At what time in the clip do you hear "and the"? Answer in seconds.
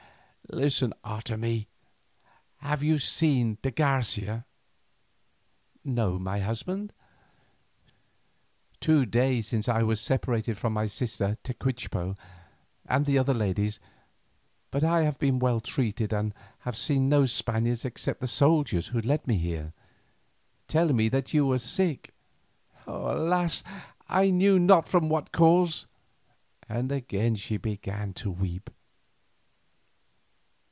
12.85-13.17